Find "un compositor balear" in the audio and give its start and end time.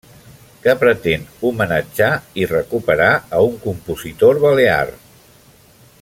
3.51-4.85